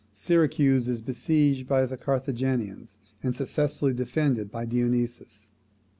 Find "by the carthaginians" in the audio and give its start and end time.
1.67-2.97